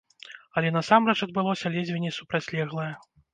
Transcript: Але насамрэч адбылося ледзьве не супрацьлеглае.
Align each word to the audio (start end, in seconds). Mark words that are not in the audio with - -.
Але 0.61 0.71
насамрэч 0.77 1.15
адбылося 1.27 1.73
ледзьве 1.75 1.99
не 2.07 2.11
супрацьлеглае. 2.17 2.89